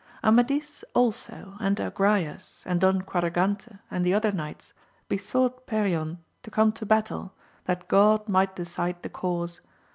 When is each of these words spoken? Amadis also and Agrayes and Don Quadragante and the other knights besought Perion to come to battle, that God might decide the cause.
Amadis 0.23 0.83
also 0.95 1.55
and 1.59 1.77
Agrayes 1.77 2.63
and 2.65 2.81
Don 2.81 3.03
Quadragante 3.03 3.77
and 3.91 4.03
the 4.03 4.15
other 4.15 4.31
knights 4.31 4.73
besought 5.07 5.67
Perion 5.67 6.17
to 6.41 6.49
come 6.49 6.71
to 6.71 6.87
battle, 6.87 7.33
that 7.65 7.87
God 7.87 8.27
might 8.27 8.55
decide 8.55 9.03
the 9.03 9.09
cause. 9.09 9.61